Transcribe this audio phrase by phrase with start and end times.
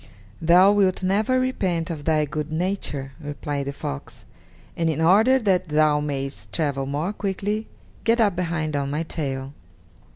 [0.41, 4.25] "Thou wilt never repent of thy good nature," replied the fox,
[4.75, 7.67] "and in order that thou mayest travel more quickly,
[8.03, 9.53] get up behind on my tail."